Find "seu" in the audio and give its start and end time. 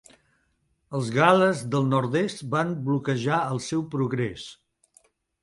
3.69-3.87